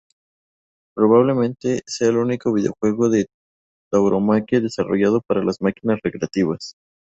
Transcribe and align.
Probablemente 0.95 1.83
sea 1.85 2.07
el 2.09 2.17
único 2.17 2.51
videojuego 2.51 3.07
de 3.09 3.27
tauromaquia 3.91 4.59
desarrollado 4.59 5.21
para 5.21 5.43
las 5.43 5.61
máquinas 5.61 5.99
recreativas. 6.01 6.73